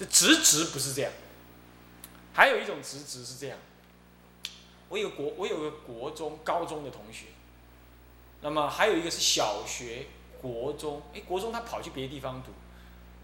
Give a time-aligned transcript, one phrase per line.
[0.00, 1.12] 这直直不是这样，
[2.32, 3.58] 还有一种直直是这样。
[4.88, 7.26] 我有国，我有个国中、高中的同学，
[8.40, 10.06] 那么还有一个是小学、
[10.40, 12.50] 国中，哎，国中他跑去别的地方读，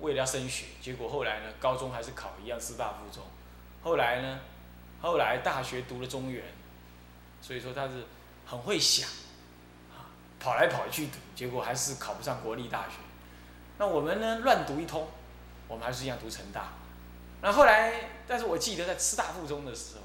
[0.05, 3.25] 为了要升学，结果后来呢，高中还是考一样师大附中，
[3.83, 4.41] 后来呢，
[5.01, 6.45] 后来大学读了中原，
[7.41, 8.05] 所以说他是
[8.45, 9.09] 很会想，
[9.97, 12.97] 啊，跑来跑去读，结果还是考不上国立大学。
[13.79, 15.09] 那我们呢，乱读一通，
[15.69, 16.73] 我们还是一样读成大。
[17.43, 20.03] 那后来，但是我记得在师大附中的时候。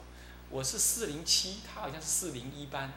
[0.53, 2.91] 我是四零七，他好像是四零一班，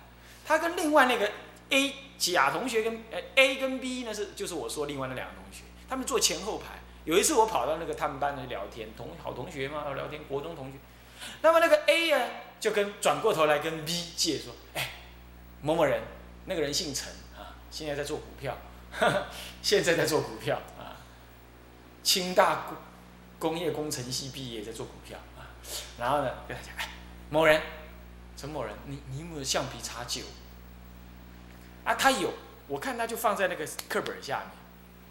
[0.44, 1.30] 他跟另外那个
[1.70, 6.80] A 甲同学跟呃 A 跟 B 呢是就是我说另外那两个同学，他们坐前后排。
[7.04, 10.78] 有一次我跑到那个他们班的聊天，同好同学嘛聊天，国中同学。
[11.42, 12.26] 那么那个 A 呢
[12.58, 14.90] 就跟转过头来跟 B 借说，哎，
[15.62, 16.02] 某某人，
[16.46, 18.58] 那个人姓陈啊，现在在做股票，
[19.62, 20.93] 现在在做股票啊，
[22.04, 22.76] 清大工
[23.40, 25.18] 工业工程系毕业在做股票。
[25.36, 25.50] 啊，
[25.98, 26.88] 然后呢跟他讲哎。
[27.30, 27.60] 某人，
[28.36, 30.22] 陈某人，你你有没有橡皮擦旧？
[31.82, 32.32] 啊，他有，
[32.68, 34.50] 我看他就放在那个课本下面，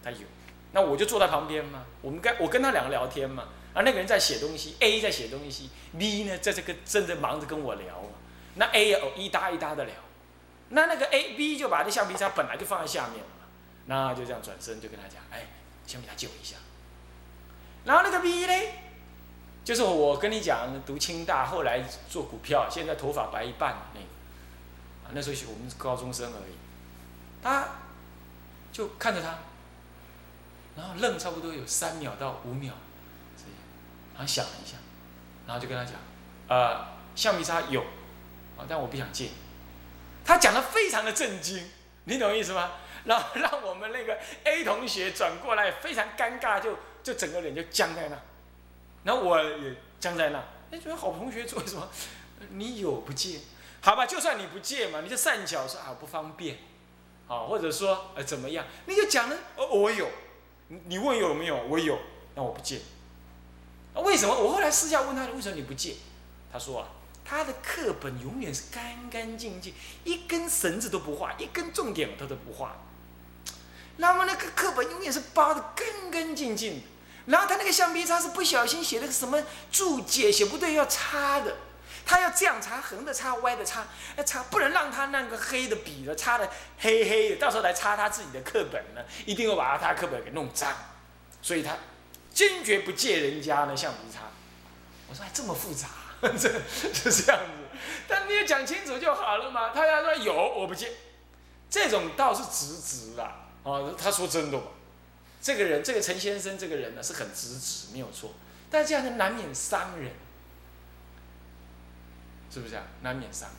[0.03, 0.25] 他有，
[0.71, 8.09] 那我就坐在旁边嘛，我们跟我跟他两个聊天嘛，啊，那个人在写东西，A 在写东西，B 呢在这个正在忙着跟我聊嘛，
[8.55, 9.95] 那 A 哦一搭一搭的聊，
[10.69, 13.45] 那那个 A B 就把这橡皮擦本来就放在下面了嘛，
[13.87, 15.47] 那就这样转身就跟他讲，哎，
[15.85, 16.55] 橡皮擦借我一下，
[17.85, 18.53] 然后那个 B 呢？
[19.63, 24.05] 就是我跟你讲，读清大，后来做股票，现在头发白一半那个，
[25.13, 26.53] 那时候我们是高中生而已，
[27.41, 27.67] 他
[28.73, 29.37] 就看着他，
[30.75, 32.73] 然后愣差不多有三秒到五秒，
[33.37, 33.53] 这样，
[34.15, 34.75] 然后想了一下，
[35.47, 35.93] 然后就跟他讲，
[36.49, 37.81] 呃，橡皮擦有，
[38.57, 39.29] 啊，但我不想借。
[40.25, 41.69] 他讲的非常的震惊，
[42.05, 42.71] 你懂意思吗？
[43.05, 48.17] 然后让我们那个 A 同学转过来，非常尴尬，就就整个人就僵在那。
[49.03, 51.89] 然后我也僵在那，哎，觉得好同学做什么？
[52.51, 53.39] 你有不借？
[53.81, 56.57] 好吧，就算你不借嘛，你就善巧说啊不方便，
[57.27, 58.65] 好，或者说呃怎么样？
[58.85, 60.07] 你就讲呢，哦我有，
[60.85, 61.61] 你问有没有？
[61.67, 61.99] 我有，
[62.35, 62.79] 那我不借。
[63.95, 64.33] 为什么？
[64.33, 65.95] 我后来私下问他，为什么你不借？
[66.51, 66.87] 他说啊，
[67.25, 69.73] 他的课本永远是干干净净，
[70.05, 72.77] 一根绳子都不画，一根重点他都不画。
[73.97, 76.81] 那么那个课本永远是包的干干净净。
[77.25, 79.41] 然后他那个橡皮擦是不小心写了个什么
[79.71, 81.55] 注解，写不对要擦的，
[82.05, 83.85] 他要这样擦，横的擦，歪的擦，
[84.17, 90.69] 要擦不能让他那个黑的笔的擦的黑黑的，到时候来擦他自己的课本呢，一定会把他课本给弄脏，
[91.41, 91.77] 所以他
[92.33, 94.23] 坚决不借人家的橡皮擦。
[95.07, 95.87] 我说还这么复杂，
[96.21, 96.49] 这
[96.93, 99.69] 是这样子，但你也讲清楚就好了嘛。
[99.73, 100.91] 他要说有我不借，
[101.69, 104.59] 这种倒是直直的啊，他说真的。
[105.43, 108.31] 这个人，这个陈先生，这个人呢是很直直，没有错。
[108.71, 110.09] 但是这样呢，难免伤人，
[112.49, 112.83] 是不是啊？
[113.01, 113.57] 难免伤人。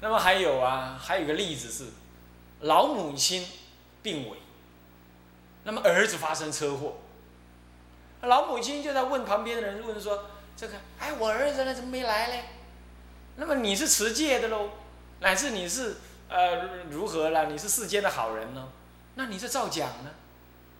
[0.00, 1.90] 那么还有啊，还有一个例子是，
[2.60, 3.46] 老母亲
[4.02, 4.38] 病危，
[5.64, 6.96] 那么儿子发生车祸，
[8.22, 12.44] 老母亲就在问旁边的人问说：“这个，哎，我儿子呢怎么没来嘞？
[13.36, 14.70] 那么你是持戒的喽，
[15.20, 15.96] 乃至你是
[16.30, 17.50] 呃如何了？
[17.50, 18.72] 你是世间的好人呢？”
[19.16, 20.10] 那你这造假呢？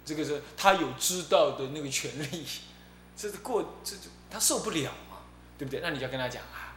[0.04, 2.47] 这个是他有知道的那个权利，
[3.16, 5.19] 这是过这就他受不了嘛，
[5.58, 5.80] 对不对？
[5.82, 6.76] 那你就要跟他讲啊，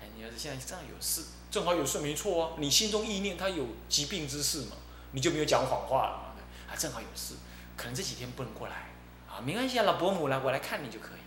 [0.00, 4.76] 哎，你要是现在正好有事，正好有事没错啊，你心中意念他有疾病之事嘛，
[5.10, 7.34] 你就没有讲谎话了嘛，啊，正好有事，
[7.76, 8.90] 可能这几天不能过来，
[9.28, 11.20] 啊，没关系啊，老伯母来，我来看你就可以，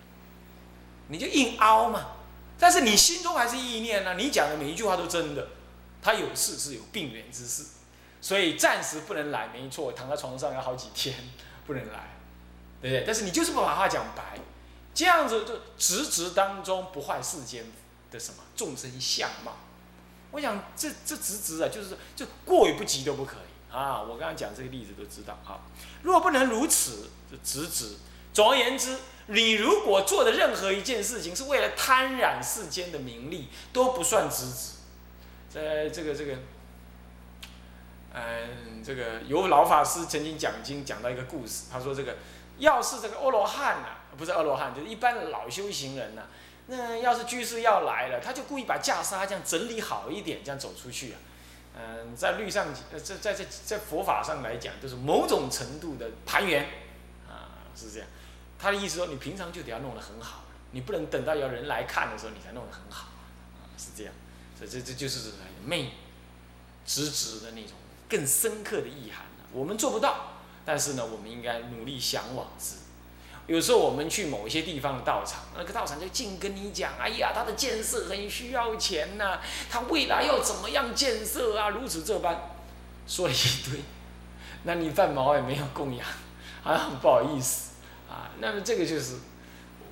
[1.10, 2.12] 你就硬凹嘛，
[2.58, 5.50] 但是你心中还是意念呢，你讲的每一句话都真的，
[6.02, 7.66] 他有事是有病源之事。
[8.22, 11.16] 所以暂时不能来，没错，躺在床上要好几天，
[11.66, 12.12] 不能来，
[12.80, 13.04] 对不对？
[13.04, 14.38] 但是你就是不把话讲白，
[14.94, 17.66] 这样子就直直当中不坏世间
[18.12, 19.54] 的什么众生相貌。
[20.30, 24.00] 我想这这直直啊，就是就过于不及都不可以啊。
[24.00, 25.66] 我刚刚讲这个例子都知道啊。
[26.04, 27.96] 若不能如此，就直直。
[28.32, 34.74] 总而言之，你如果做的任何一件事情是为了贪染世间的名利，都不算直直。
[35.50, 36.38] 在这个这个。
[38.14, 42.18] 嗯，这个有老法师曾经讲经讲到一个故事，他说这个
[42.58, 46.24] 要是这个阿罗汉呐，不是阿罗汉，就是一般的老修行人呐，
[46.68, 51.20] 那要是居士要来了，他就故意把袈裟这样整理好一点，这样走出去啊。
[51.74, 56.68] 嗯，在律上，在在在在佛法上来讲，就是某种程度的盘圆
[57.30, 58.08] 啊，是这样。
[58.60, 63.08] 他的意思说，你平常就得要弄得很好，你不能等到有人来看的时候，你才弄得很好
[63.64, 64.14] 啊，是这样。
[64.58, 65.32] 所以这这就是
[65.66, 65.92] 昧
[66.86, 67.72] 直直的那种。
[68.12, 70.34] 更深刻的意涵我们做不到，
[70.66, 72.76] 但是呢，我们应该努力向往之。
[73.48, 82.52] 有时候我们去某一些地方的道场，那个道场就净跟你讲，哎呀，他的建设很需要钱呐，他未来要怎么样建设啊，如此这般，
[83.08, 83.82] 说了一堆，
[84.64, 86.06] 那你饭毛也没有供养，
[86.62, 87.72] 好像很不好意思
[88.10, 88.30] 啊。
[88.40, 89.16] 那么这个就是，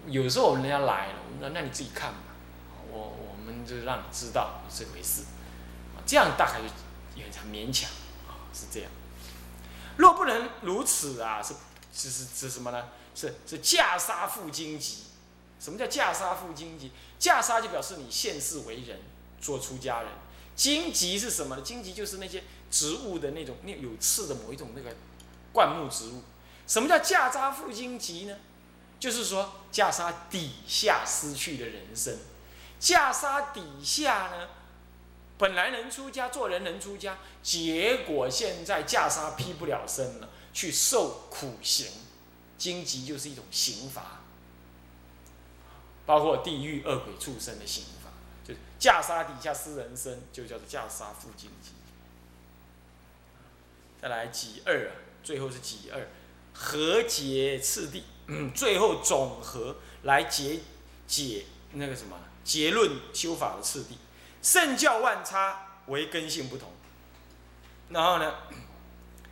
[0.07, 2.17] 有时候人家来了，我们说那你自己看吧，
[2.91, 5.23] 我我们就让你知道这回事，
[6.05, 6.65] 这样大概就
[7.19, 7.89] 也很勉强，
[8.53, 8.89] 是这样。
[9.97, 11.53] 若不能如此啊，是
[11.93, 12.87] 是是是什么呢？
[13.15, 15.03] 是是嫁杀负荆棘。
[15.59, 16.91] 什么叫嫁杀负荆棘？
[17.17, 18.99] 嫁杀就表示你现世为人，
[19.41, 20.11] 做出家人。
[20.55, 21.61] 荆棘是什么呢？
[21.61, 24.95] 荆棘就是那些植物的那种那有刺的某一种那个
[25.51, 26.23] 灌木植物。
[26.65, 28.37] 什么叫嫁杀负荆棘呢？
[28.99, 32.17] 就是说嫁杀底下失去的人生。
[32.79, 34.47] 嫁杀底下呢？
[35.39, 41.87] 本来能出家，做人能出家，结果现在袈裟披不了身了，去受苦刑，
[42.57, 44.19] 荆棘就是一种刑罚，
[46.05, 48.09] 包括地狱恶鬼畜生的刑罚，
[48.45, 51.71] 就是袈裟底下失人身，就叫做袈裟附荆棘。
[54.01, 54.91] 再来己二啊，
[55.23, 56.05] 最后是己二，
[56.53, 58.03] 和解次第，
[58.53, 60.59] 最后总和来结
[61.07, 63.97] 解那个什么结论修法的次第。
[64.41, 66.69] 圣教万差，为根性不同。
[67.89, 68.33] 然后呢，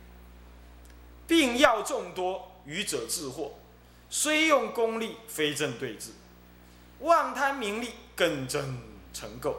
[1.26, 3.50] 病药众多，愚者自惑。
[4.10, 6.10] 虽用功力，非正对治。
[7.00, 8.80] 妄贪名利，更增
[9.12, 9.54] 成垢。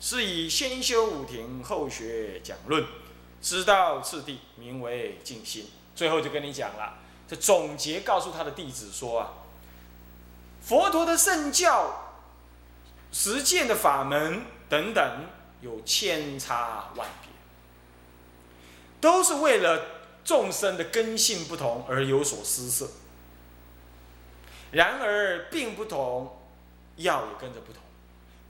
[0.00, 2.84] 是以先修五庭，后学讲论，
[3.40, 5.68] 知道次第，名为静心。
[5.94, 6.98] 最后就跟你讲了，
[7.28, 9.32] 这总结告诉他的弟子说啊，
[10.62, 12.14] 佛陀的圣教
[13.12, 14.42] 实践的法门。
[14.74, 15.26] 等等，
[15.60, 17.30] 有千差万别，
[19.00, 19.86] 都是为了
[20.24, 22.90] 众生的根性不同而有所施设。
[24.72, 26.40] 然而病不同，
[26.96, 27.80] 药也跟着不同；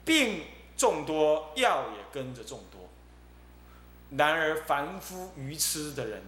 [0.03, 0.47] 病
[0.79, 2.89] 众多，药也跟着众多。
[4.17, 6.23] 然而凡夫愚痴的人，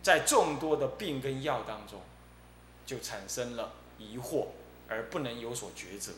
[0.00, 2.00] 在众多的病跟药当中，
[2.86, 4.46] 就产生了疑惑，
[4.86, 6.12] 而不能有所抉择。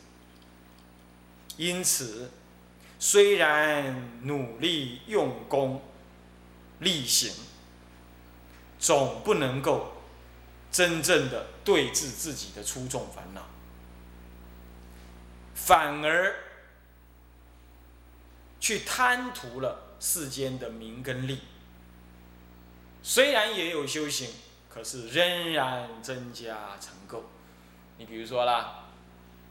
[1.56, 2.32] 因此。
[3.02, 5.80] 虽然努力用功
[6.80, 7.32] 力行，
[8.78, 9.94] 总不能够
[10.70, 13.46] 真正的对治自己的出众烦恼，
[15.54, 16.34] 反而
[18.60, 21.40] 去贪图了世间的名跟利。
[23.02, 24.28] 虽然也有修行，
[24.68, 27.22] 可是仍然增加成垢。
[27.96, 28.89] 你比如说啦。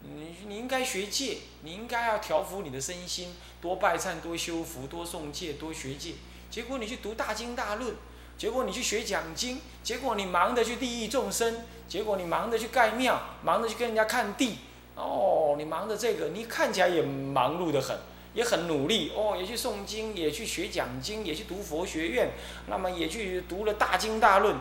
[0.02, 6.14] 你你应该学戒，你应该要调伏你的身心，多拜忏，多修福，多诵戒，多学戒。
[6.50, 7.94] 结果你去读大经大论，
[8.36, 14.58] 结果你去学讲经，结果你忙着去利益众生，结果你忙着去盖庙，忙着去跟人家看地。
[14.96, 17.96] 哦，你忙着这个，你看起来也忙碌的很，
[18.34, 19.12] 也很努力。
[19.14, 22.32] 哦，也去诵经，也去学讲经，也去读佛学院，
[22.66, 24.56] 那么也去读了大经大论。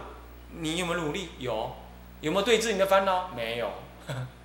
[0.52, 1.30] 你有没有努力？
[1.40, 1.72] 有。
[2.22, 3.30] 有没有对治你的烦恼？
[3.36, 3.72] 没有。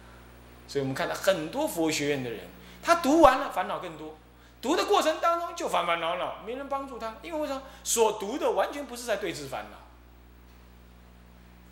[0.66, 2.40] 所以我们看到很多佛学院的人，
[2.82, 4.16] 他读完了烦恼更多，
[4.60, 7.62] 读的过程当中就烦烦恼恼，没人帮助他，因为为什么？
[7.84, 9.76] 所读的完全不是在对治烦恼，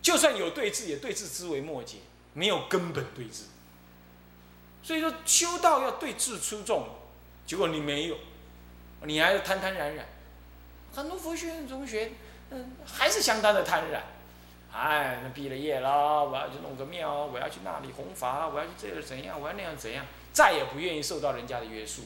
[0.02, 1.98] 就算有对治，也对治枝微末节，
[2.34, 3.44] 没有根本对治。
[4.82, 6.88] 所以说修道要对治出众，
[7.46, 8.16] 结果你没有，
[9.04, 10.06] 你还是贪贪然然，
[10.94, 12.12] 很多佛学院同学，
[12.50, 14.00] 嗯，还是相当的贪婪。
[14.74, 22.04] 哎，那毕了业了，我要去弄个庙，我要去那里弘法，我要去这个怎样，我要那样怎样，再也不愿意受到人家的约束。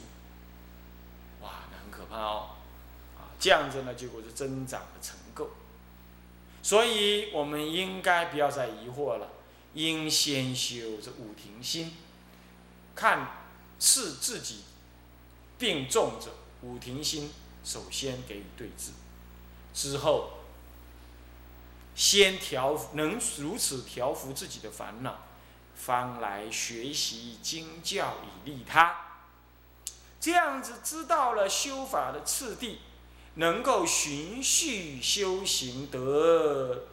[1.41, 2.49] 哇，那很可怕哦！
[3.17, 5.47] 啊，这样子呢，结果是增长的成垢。
[6.61, 9.29] 所以我们应该不要再疑惑了，
[9.73, 11.95] 应先修这五停心，
[12.93, 13.27] 看
[13.79, 14.65] 是自己
[15.57, 16.31] 病重者，
[16.63, 17.31] 五停心
[17.63, 18.91] 首先给予对治，
[19.73, 20.31] 之后。
[21.97, 25.17] 先调能如此调伏自己的烦恼，
[25.75, 28.97] 方来学习经教以利他。
[30.19, 32.81] 这样子知道了修法的次第，
[33.33, 36.83] 能够循序修行得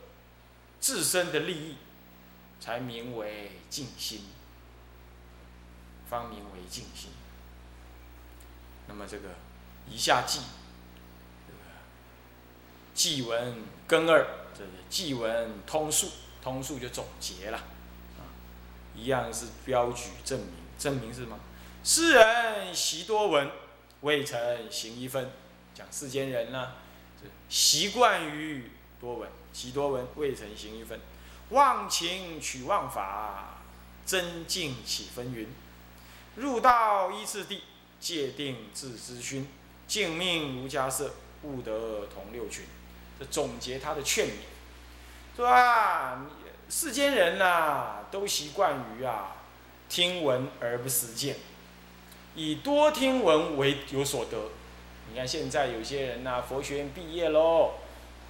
[0.81, 1.77] 自身的利益，
[2.59, 4.23] 才名为静心，
[6.09, 7.11] 方名为静心。
[8.89, 9.35] 那么这个
[9.87, 10.41] 以下记，
[12.95, 14.44] 记文根二。
[14.57, 16.09] 这个记文通述，
[16.43, 17.59] 通述就总结了，
[18.19, 18.23] 啊，
[18.95, 21.39] 一样是标举证明，证明是什么？
[21.83, 23.51] 世人习多闻，
[24.03, 25.31] 未曾行一分。
[25.75, 26.73] 讲世间人呢，
[27.49, 28.71] 习惯于
[29.01, 31.01] 多闻，习多闻，未曾行一分。
[31.51, 33.59] 忘情取忘法，
[34.07, 35.47] 真境起纷纭。
[36.37, 37.63] 入道依次第，
[38.01, 39.47] 界定自知勋。
[39.87, 42.65] 静命如家舍，悟得同六群。
[43.19, 46.27] 这总结他的劝勉，说啊，
[46.69, 49.37] 世间人呐，都习惯于啊，
[49.89, 51.37] 听闻而不实践，
[52.35, 54.51] 以多听闻为有所得。
[55.11, 57.75] 你看现在有些人呐，佛学院毕业喽，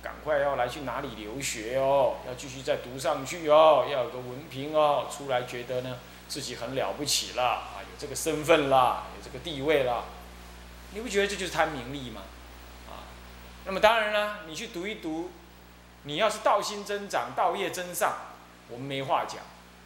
[0.03, 5.99] 赶快要来去哪里留学哦，要继续再读上去哦，要有个文凭哦，出来觉得呢
[6.29, 10.05] 自己很了不起了啊，有这个身份啦，有这个地位啦，
[10.93, 12.23] 你不觉得这就是贪名利吗？
[13.67, 15.31] 那么当然了，你去读一读，
[16.03, 18.15] 你要是道心增长，道业增上，
[18.69, 19.39] 我们没话讲。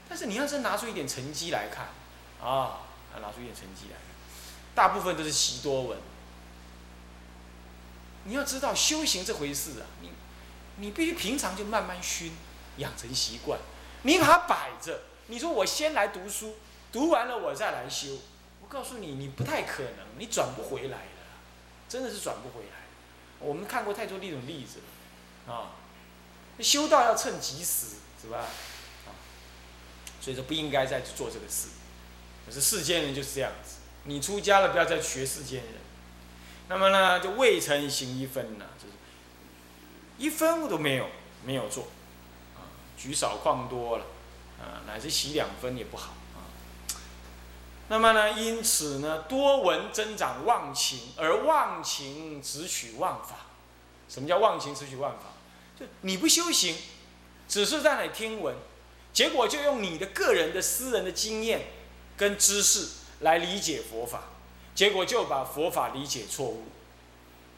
[0.08, 1.88] 但是你要是拿出一点成绩来看，
[2.40, 2.80] 啊，
[3.20, 3.96] 拿出一点成绩来，
[4.74, 5.98] 大部分都是习多闻。
[8.24, 10.10] 你要知道修行这回事啊，你
[10.76, 12.32] 你必须平常就慢慢熏，
[12.78, 13.60] 养成习惯。
[14.02, 16.56] 你把它摆着，你说我先来读书，
[16.90, 18.18] 读完了我再来修，
[18.60, 21.22] 我告诉你，你不太可能，你转不回来的，
[21.88, 22.78] 真的是转不回来。
[23.40, 24.80] 我们看过太多那种例子
[25.46, 25.70] 了，啊，
[26.60, 28.38] 修道要趁及时，是吧？
[29.06, 29.14] 啊，
[30.20, 31.68] 所以说不应该再去做这个事。
[32.46, 35.74] 可是世间人就是这样子，你出家了，不要再学世间人。
[36.68, 38.94] 那么呢，就未曾行一分呢，就是
[40.18, 41.08] 一分都没有，
[41.44, 41.84] 没有做，
[42.56, 42.66] 啊，
[42.96, 44.06] 举少旷多了，
[44.58, 46.17] 啊，乃至洗两分也不好啊。
[47.88, 53.46] 那么呢，因此呢，多闻增长忘情，而忘情只取忘法。
[54.08, 55.24] 什么叫忘情只取忘法？
[55.78, 56.76] 就你不修行，
[57.48, 58.54] 只是在那里听闻，
[59.12, 61.66] 结果就用你的个人的私人的经验
[62.16, 62.88] 跟知识
[63.20, 64.24] 来理解佛法。
[64.74, 66.64] 结果就把佛法理解错误，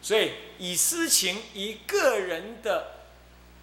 [0.00, 2.92] 所以以私情、以个人的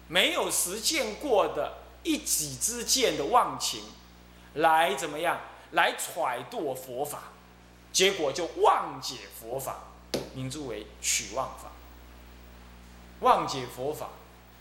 [0.06, 3.82] 没有实践过的一己之见的忘情，
[4.54, 5.40] 来怎么样？
[5.72, 7.24] 来揣度佛法，
[7.92, 9.80] 结果就忘解佛法，
[10.34, 11.70] 名著为取妄法。
[13.20, 14.08] 忘解佛法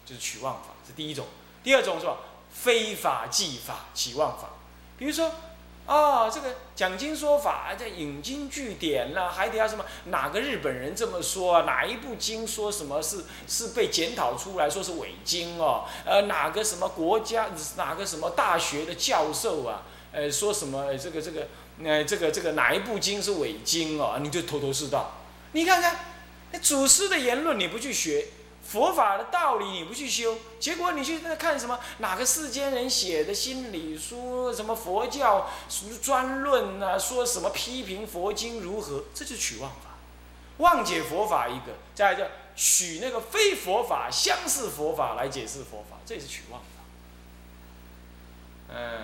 [0.05, 1.25] 就是取妄法，是第一种。
[1.63, 2.17] 第二种是吧？
[2.51, 4.49] 非法记法起妄法，
[4.97, 5.31] 比如说。
[5.87, 9.85] 啊，这个讲经说法，这引经据典了，还得要什么？
[10.07, 11.61] 哪个日本人这么说啊？
[11.61, 15.85] 哪一部经说什么是是被检讨出来说是伪经哦？
[16.05, 17.47] 呃，哪个什么国家，
[17.77, 19.83] 哪个什么大学的教授啊？
[20.11, 21.47] 呃，说什么这个这个，
[21.83, 24.17] 呃，这个这个哪一部经是伪经哦？
[24.21, 25.11] 你就头头是道。
[25.51, 25.99] 你看看，
[26.51, 28.27] 那祖师的言论你不去学。
[28.67, 39.95] 佛法的道理你不去修，结果你去那看什么哪个世间人写的心理书，什么佛教什么专论啊，说什么批评佛经如何，这就取妄法，
[40.57, 42.25] 妄解佛法一个，再叫
[42.57, 46.83] 取那个非佛法相似佛法来解释佛法，这也是取妄法。
[48.75, 49.03] 嗯，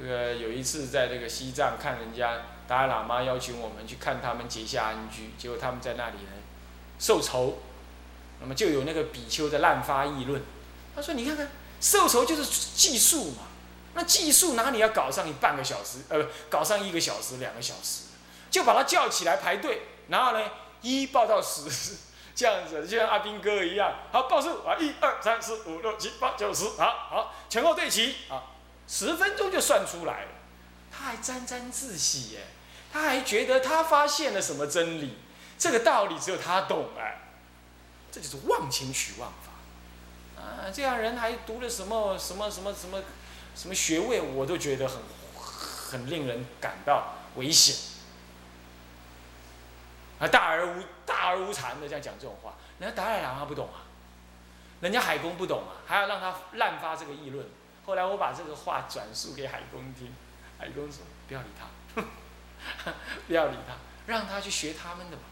[0.00, 6.30] 这个有一次在这个西藏看人家达赖喇嘛邀请我们去看他们结下安居，结果他们在那里呢
[6.98, 7.58] 受酬。
[8.40, 10.40] 那么就有那个比丘在滥发议论，
[10.94, 11.50] 他说：“你看看，
[11.80, 13.42] 受酬就是计数嘛，
[13.94, 18.04] 那计数哪里要搞上一半个小时，呃，搞上一个小时、两个小时，
[18.48, 20.44] 就把他叫起来排队，然后呢，
[20.82, 21.96] 一报到十，
[22.32, 28.40] 这样子，就像阿兵哥一样，好报数啊，一二三四五六七八九十，好好前后对齐，啊，
[28.88, 30.28] 十分钟就算出来了，
[30.90, 32.40] 他还沾沾自喜耶，
[32.92, 35.18] 他还觉得他发现了什么真理，
[35.58, 37.18] 这个道理只有他懂哎。”
[38.10, 43.02] 这就是忘情取妄法，啊，这样人还读了什么什么什么什么
[43.54, 44.96] 什么学位，我都觉得很
[45.36, 47.76] 很令人感到危险。
[50.18, 53.84] 啊，大而无大而无常的这样讲这种话，人家达赖喇嘛不懂啊，
[54.80, 57.46] 人家海公不懂啊，还要让他滥发这个议论。
[57.88, 60.14] 后来我把这个话转述给海公听，
[60.58, 62.02] 海公说不要理他，
[63.26, 63.76] 不要理他，
[64.06, 65.22] 让他去学他们的吧。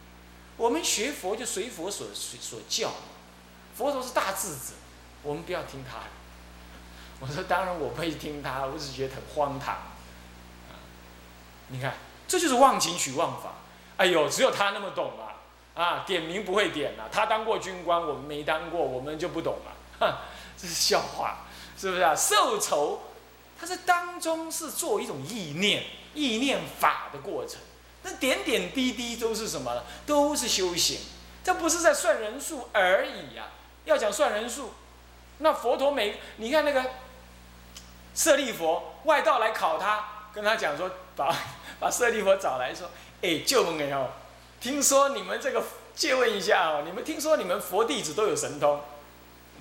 [0.56, 2.90] 我们学佛就随佛所所教，
[3.74, 4.72] 佛陀是大智者，
[5.22, 6.04] 我们不要听他的。
[7.20, 9.76] 我说当然我不会听他，我只是觉得很荒唐。
[11.68, 11.92] 你看，
[12.26, 13.52] 这就是忘情取妄法。
[13.98, 15.36] 哎呦，只有他那么懂啊！
[15.74, 19.72] 啊，点名不会点啊，他当过军官，我们没当过，我们就不懂了。
[20.00, 20.16] 哼，
[20.56, 21.45] 这是笑话，
[21.78, 22.14] 是不是啊？
[22.14, 23.00] 受酬，
[23.60, 27.60] 他在当中是做一种意念、意念法的过程。
[28.02, 29.82] 那点点滴滴都是什么？
[30.06, 31.00] 都是修行，
[31.42, 33.48] 这不是在算人数而已呀！
[33.84, 34.72] 要讲算人数，
[35.38, 36.84] 那佛陀每你看那个
[38.14, 41.36] 舍利佛外道来考他，跟他讲说，把
[41.80, 42.88] 把舍利佛找来说，
[43.22, 44.10] 哎，救门哎哦，
[44.60, 45.62] 听说你们这个
[45.94, 48.80] 借问一下哦，你们听说你们佛弟子都有神通，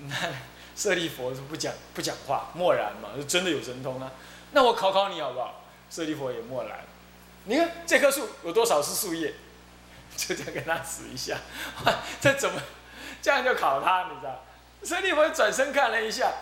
[0.06, 0.14] 那
[0.76, 4.12] 舍利佛是不讲不讲话，默然嘛，是真的有神通啊。
[4.52, 5.62] 那我考考你好不好？
[5.90, 6.80] 舍利佛也默然。
[7.44, 9.34] 你看这棵树有多少是树叶？
[10.16, 11.36] 就这样跟他指一下，
[12.20, 12.60] 这怎么
[13.20, 14.08] 这样就考他？
[14.10, 14.44] 你知道？
[14.82, 16.32] 舍利佛转身看了一下，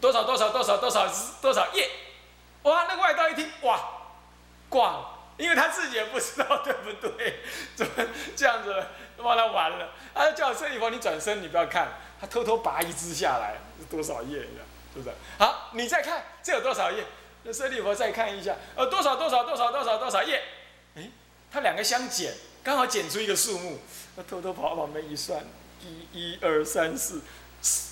[0.00, 1.08] 多少多少多少多少
[1.40, 1.88] 多少叶？
[2.62, 3.80] 哇，那个外道一听，哇，
[4.68, 7.40] 挂了，因为他自己也不知道对不对，
[7.74, 7.92] 怎么
[8.34, 8.74] 这样子，
[9.16, 9.90] 把他完了。
[10.14, 11.88] 他就叫舍利佛，你转身，你不要看。
[12.20, 13.54] 他偷偷拔一支下来，
[13.88, 14.40] 多少页？
[14.92, 15.14] 是不是？
[15.38, 17.04] 好，你再看，这有多少页？
[17.44, 20.42] 那舍利佛再看一下，呃，多少多少多少多少多少页？
[20.96, 21.10] 哎，
[21.50, 23.78] 他两个相减，刚好减出一个数目。
[24.16, 25.44] 他偷偷跑到旁边一算，
[25.80, 27.22] 一、一、二、三、四，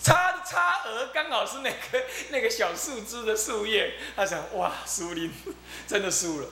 [0.02, 3.94] 差差额刚好是那个 那个小树枝的树叶。
[4.16, 5.32] 他想，哇，输林
[5.86, 6.48] 真的输了。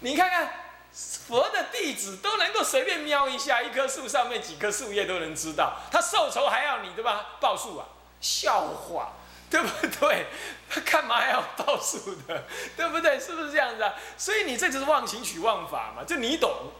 [0.00, 0.50] 你看看，
[1.28, 7.36] 佛的弟子都能够随便瞄一下一棵树上面几棵树叶都能知道，他受仇还要你对吧？
[7.38, 7.86] 报数啊，
[8.20, 9.12] 笑话。
[9.50, 10.26] 对不对？
[10.68, 12.44] 他干嘛要报数的？
[12.78, 13.18] 对不对？
[13.18, 13.94] 是不是这样子啊？
[14.16, 16.04] 所以你这就是忘情取妄法嘛？
[16.04, 16.70] 就你懂，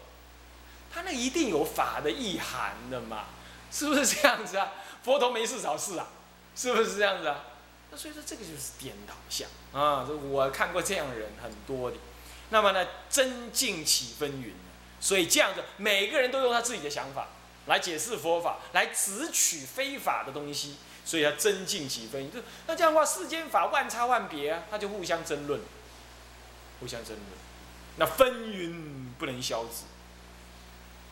[0.94, 3.24] 他那一定有法的意涵的嘛？
[3.72, 4.70] 是不是这样子啊？
[5.02, 6.06] 佛陀没事找事啊？
[6.54, 7.40] 是不是这样子啊？
[7.90, 10.06] 那所以说这个就是颠倒相啊！
[10.30, 11.96] 我看过这样的人很多的。
[12.50, 14.52] 那么呢，真境起纷纭，
[15.00, 17.26] 所以这样子每个人都用他自己的想法
[17.66, 20.76] 来解释佛法，来直取非法的东西。
[21.04, 25.60] 所以要增进几分，就那这样的话，世间法万差万别啊，他就互相争论，
[26.78, 27.26] 互相争论，
[27.96, 29.84] 那纷纭不能消止。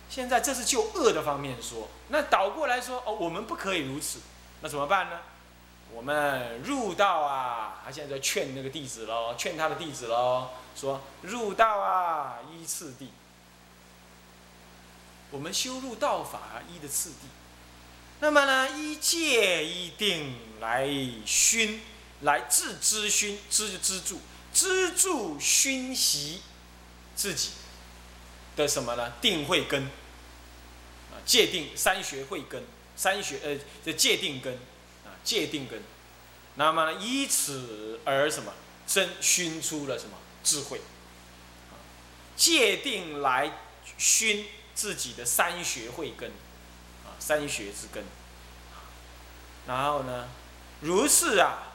[0.09, 4.21] 现在这是就恶的方面说，那倒过来说，哦，我们不可以如此，
[4.61, 5.21] 那怎么办呢？
[5.93, 13.11] 我们入道啊，他现在在劝那个弟子喽，劝他的弟子喽，说入道啊，依次第，
[15.31, 17.27] 我们修入道法依的次第。
[18.21, 20.89] 那么呢，依戒依定来
[21.25, 21.81] 熏，
[22.23, 24.21] 来自知熏，知就资助，
[24.53, 26.43] 资助熏习
[27.15, 27.51] 自己
[28.57, 29.13] 的什么呢？
[29.21, 32.65] 定慧根啊，戒定三学慧根，
[32.97, 34.55] 三学呃，这戒定根
[35.05, 35.83] 啊，戒定根。
[36.57, 38.53] 那么呢，以此而什么？
[38.87, 40.81] 真熏出了什么智慧？
[42.37, 43.59] 戒定来
[43.99, 46.33] 熏自己的三学慧根。
[47.19, 48.05] 三学之根，
[49.67, 50.29] 然后呢，
[50.81, 51.75] 如是啊，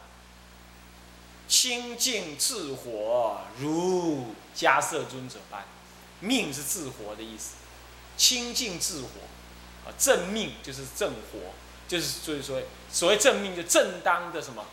[1.47, 5.65] 清净自活，如迦摄尊者般，
[6.21, 7.55] 命是自活的意思，
[8.17, 11.53] 清净自活，啊，正命就是正活，
[11.87, 14.65] 就是所以说，所谓正命就正当的什么，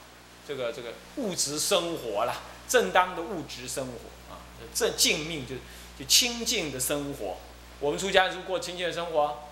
[0.46, 2.36] 这个这个物质生活啦，
[2.68, 4.40] 正当的物质生活啊，
[4.74, 5.56] 正净命就
[5.98, 7.36] 就清净的生活，
[7.80, 9.49] 我们出家人过清净的生活。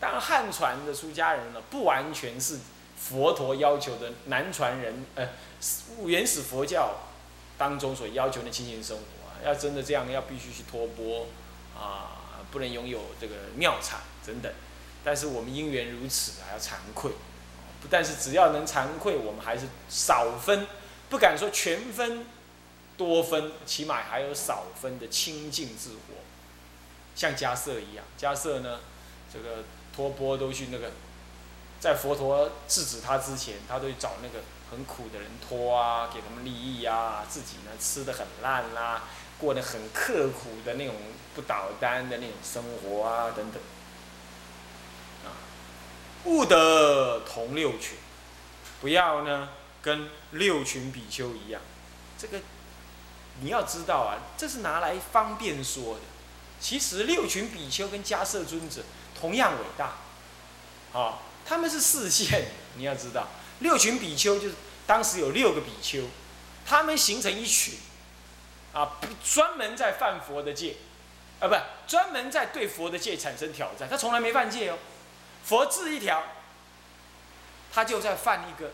[0.00, 2.58] 当，汉传的出家人呢，不完全是
[2.96, 5.28] 佛陀要求的南传人，呃，
[6.04, 6.96] 原始佛教
[7.56, 9.02] 当中所要求的清净生活。
[9.44, 11.26] 要真的这样，要必须去托钵
[11.76, 14.52] 啊，不能拥有这个庙产等等。
[15.04, 17.10] 但是我们因缘如此，还要惭愧。
[17.80, 20.66] 不但是只要能惭愧，我们还是少分，
[21.08, 22.26] 不敢说全分、
[22.96, 26.14] 多分，起码还有少分的清净之火。
[27.16, 28.78] 像迦摄一样，迦摄呢，
[29.32, 29.64] 这个。
[29.98, 30.92] 托钵都去那个，
[31.80, 39.02] 在佛陀制止他之前，他都去找那个很苦的人托啊，给他们利益啊，自己呢吃的很烂啦，
[39.40, 40.94] 过得很刻苦的那种
[41.34, 43.60] 不倒单的那种生活啊，等等。
[45.24, 45.34] 啊，
[46.22, 47.98] 不得同六群，
[48.80, 49.48] 不要呢
[49.82, 51.60] 跟六群比丘一样。
[52.16, 52.38] 这个
[53.40, 56.02] 你要知道啊，这是拿来方便说的。
[56.60, 58.82] 其实六群比丘跟迦摄尊者。
[59.20, 59.92] 同样伟大，
[60.98, 63.28] 啊，他们是视线， 你要知道，
[63.60, 64.54] 六群比丘就是
[64.86, 66.04] 当时有六个比丘，
[66.64, 67.74] 他们形成一群，
[68.72, 70.76] 啊，专门在犯佛的戒，
[71.40, 71.54] 啊，不，
[71.86, 73.88] 专门在对佛的戒产生挑战。
[73.88, 74.78] 他从来没犯戒哦，
[75.44, 76.22] 佛制一条，
[77.72, 78.72] 他就在犯一个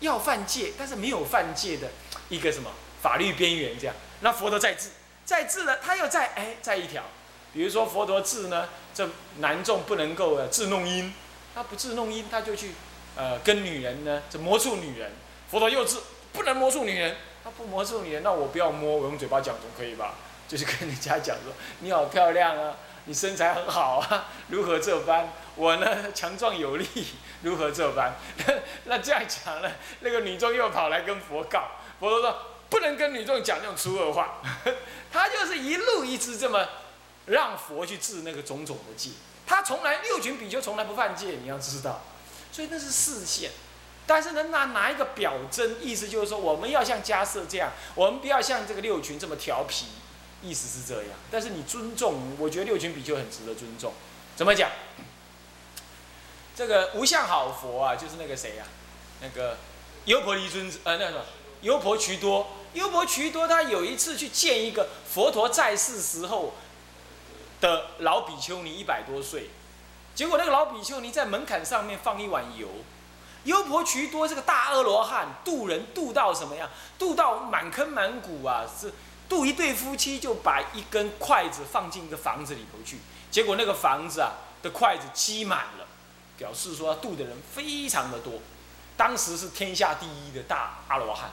[0.00, 1.90] 要犯戒，但是没有犯戒的
[2.28, 3.96] 一个什么法律边缘这样。
[4.20, 4.90] 那佛陀在治，
[5.24, 7.04] 在治了，他又在哎在一条。
[7.52, 9.08] 比如说佛陀治呢，这
[9.38, 11.12] 男众不能够呃治弄阴，
[11.54, 12.72] 他不治弄阴，他就去
[13.16, 15.10] 呃跟女人呢，这魔术女人。
[15.50, 15.96] 佛陀又治
[16.32, 20.14] 不能魔术女人，他不魔术女人，那我不要摸，我用嘴巴讲总可以吧？
[20.46, 25.32] 就是跟人家讲说，你好漂亮啊，你身材很好啊，如何这般？
[25.56, 26.86] 我呢强壮有力，
[27.42, 28.14] 如何这般？
[28.84, 32.36] 那这样讲呢，那个女众又跑来跟佛告，佛陀说
[32.68, 34.42] 不能跟女众讲那种粗恶话，
[35.10, 36.68] 他就是一路一直这么。
[37.28, 39.10] 让佛去治那个种种的戒，
[39.46, 42.02] 他从来六群比丘从来不犯戒，你要知道，
[42.50, 43.50] 所以那是视线，
[44.06, 49.86] 但是呢，拿拿一个表征，意思就是说，我们要像迦叶这样，我们不要像这个六群这么调皮，
[50.42, 51.12] 意思是这样。
[51.30, 53.92] 但是你尊重，我觉得六群比丘很值得尊重。
[54.34, 54.70] 怎么讲？
[56.56, 58.64] 这个无相好佛啊，就是那个谁呀？
[59.20, 59.58] 那个
[60.06, 61.26] 优婆离尊，呃，那个
[61.60, 62.48] 优婆渠多。
[62.74, 66.52] 优婆渠多他有一次去见一个佛陀在世时候
[67.60, 69.50] 的老比丘尼，一百多岁。
[70.14, 72.68] 结果那个老比丘尼在门槛上面放一碗油。
[73.44, 76.68] 优婆渠多这个大阿罗汉渡人渡到什么样？
[76.98, 78.66] 渡到满坑满谷啊！
[78.66, 78.92] 是
[79.28, 82.98] 渡一对夫妻就把一根筷子放进一个房子里头去，
[83.30, 85.86] 结果那个房子啊的筷子积满了，
[86.36, 88.34] 表示说渡的人非常的多。
[88.96, 91.30] 当时是天下第一的大阿罗汉。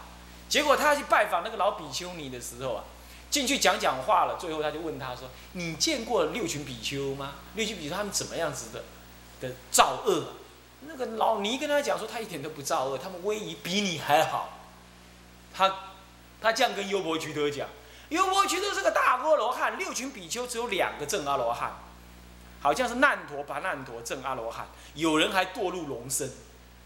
[0.47, 2.83] 结果他去拜访那个老比丘尼的时候啊，
[3.29, 7.35] 进去讲讲话了，最后他就问他说：“你见过六群比丘吗？
[7.55, 8.83] 六群比丘他们怎么样子的
[9.41, 10.33] 的造恶？”
[10.87, 14.49] 那个老尼跟他讲说，他一点都不造恶，他们威仪比你还好。
[15.53, 15.73] 他
[16.41, 17.67] 他这样跟优婆渠多讲，
[18.09, 21.73] 优婆渠多是个大阿罗汉，六群比丘只有两个正阿罗汉，
[22.61, 26.29] 好像是难陀跋难陀正阿罗汉，有人还堕入龙身，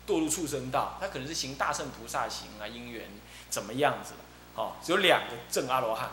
[0.08, 3.10] 堕入畜生道，他可能是行大圣菩萨行啊，因缘
[3.49, 6.12] 怎么样子的，哦，只有两个正阿罗汉，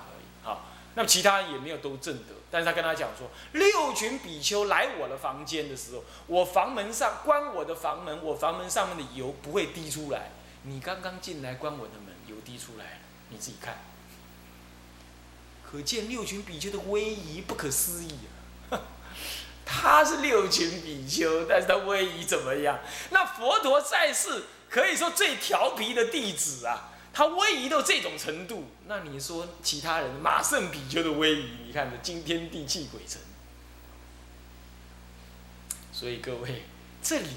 [0.97, 2.35] 那么其他人也没有都正德。
[2.51, 10.31] 但是他跟他讲说，六群比丘来我的房间的时候，我房门上关我的房门，我房门上面的油不会滴出来。
[10.63, 13.79] 你刚刚进来关我的门，油滴出来了，你自己看。
[15.69, 18.11] 可见六群比丘的威仪不可思议
[18.71, 18.81] 啊！
[19.67, 22.79] 他是六群比丘，但是他威仪怎么样？
[23.11, 26.93] 那佛陀在世可以说最调皮的弟子啊。
[27.17, 33.19] 他威仪到这种程度，那你说其他人马胜比丘的威仪，你看这惊天地泣鬼神。
[35.91, 36.65] 所以各位，
[37.03, 37.29] 这里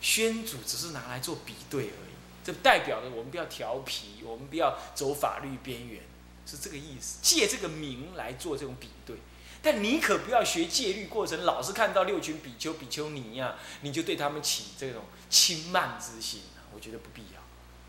[0.00, 6.00] 宣主只是拿来做比对而已，这代表着我们不要调皮，我们不要走法律边缘，
[6.46, 7.18] 是这个意思。
[7.22, 9.16] 借这个名来做这种比对，
[9.60, 17.35] 但你可不要学戒律过程，老是看到六群比丘、比丘尼呀，你就对他们起这种轻慢之心我觉得不必要。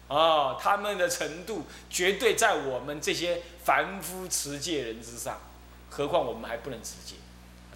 [0.08, 5.40] 哦，他们的程度绝对在我们这些凡夫持戒人之上，
[5.90, 7.16] 何况我们还不能持戒，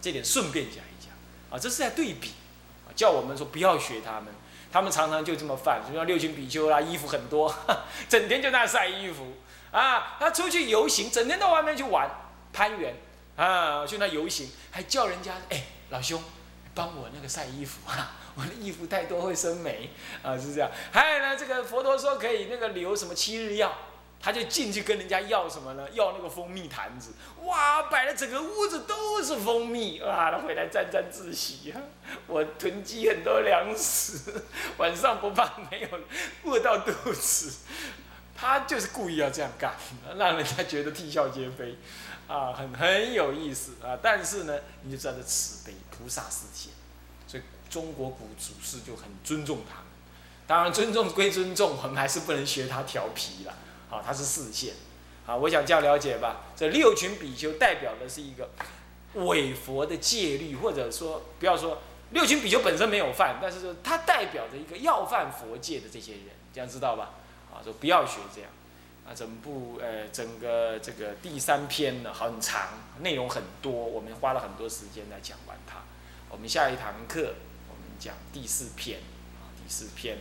[0.02, 1.14] 这点顺便讲一讲
[1.50, 2.34] 啊，这是在对比，
[2.96, 4.34] 叫我们说不要学他们，
[4.72, 7.54] 他们常常就这么犯，就像六群比丘啦，衣服很多，
[8.08, 9.34] 整天就那晒衣服。
[9.72, 12.10] 啊，他出去游行，整天到外面去玩
[12.52, 12.96] 攀援。
[13.38, 16.22] 啊，去那游行，还叫人家哎老兄，
[16.76, 18.12] 帮我那个晒衣服啊。
[18.36, 19.90] 我 的衣服太多会生霉，
[20.24, 20.70] 啊是这样。
[20.92, 23.74] 还有呢，这个佛陀说可以那个留什么七日药，
[24.22, 25.88] 他就进去跟人家要什么呢？
[25.94, 27.12] 要那个蜂蜜坛子，
[27.44, 31.82] 哇，摆了整个屋子都是蜂蜜，哇，他回来沾沾自喜啊。
[32.28, 34.20] 我囤积很多粮食，
[34.78, 35.88] 晚上不怕没有
[36.44, 37.52] 饿到肚子。
[38.34, 39.76] 他就是故意要这样干，
[40.18, 41.76] 让人家觉得啼笑皆非，
[42.28, 43.96] 啊，很很有意思啊。
[44.02, 46.72] 但是呢，你就知道这慈悲菩萨世界。
[47.72, 49.78] 中国古祖师就很尊重他，
[50.46, 53.54] 当然尊重归尊重，我们还是不能学他调皮了。
[53.90, 54.74] 好，他是四线，
[55.26, 56.42] 好，我想这样了解吧。
[56.54, 58.50] 这六群比丘代表的是一个
[59.14, 61.82] 伪佛的戒律，或者说不要说
[62.12, 67.12] 六群比丘本身没有犯，但是说它代表着一个要犯佛戒的这些人，这样知道吧？
[67.54, 68.50] 啊，说不要学这样。
[69.08, 72.68] 啊，整部呃整个这个第三篇呢很长，
[73.00, 75.78] 内容很多，我们花了很多时间来讲完它。
[76.30, 77.34] 我们下一堂课。
[78.02, 78.98] 讲第四篇
[79.38, 80.18] 啊，第四篇，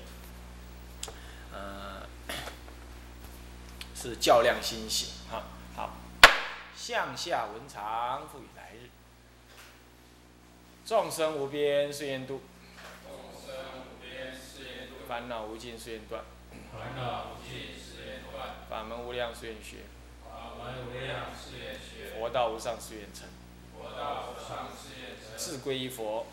[1.51, 2.07] 呃，
[3.97, 5.45] 是较量心性哈。
[5.75, 5.97] 好，
[6.77, 8.90] 向下文长赋予来日，
[10.85, 12.43] 众生无边誓愿度，
[13.03, 16.23] 众生无边誓愿度，烦恼无尽誓愿断，
[16.71, 19.79] 烦恼无尽誓愿断，法门无量誓愿学，
[20.23, 23.27] 法门无量誓愿学，佛道无上誓愿成，
[23.73, 26.27] 佛道无上誓愿成，自归依佛。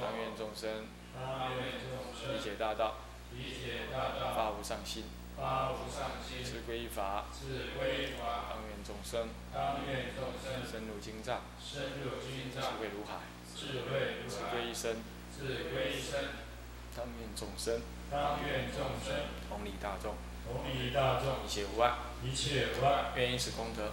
[0.00, 0.86] 当愿众生，
[2.32, 2.96] 理解大道，
[4.34, 5.04] 发无上心，
[6.44, 7.24] 自归依法，
[8.48, 9.28] 当愿众生，
[10.70, 11.40] 深入经藏，
[12.52, 13.20] 智慧如海，
[14.28, 14.96] 智归一生，
[16.96, 17.80] 当愿众生，
[19.48, 20.14] 同理大众，
[21.44, 21.94] 一切无碍，
[23.14, 23.92] 愿以此功德，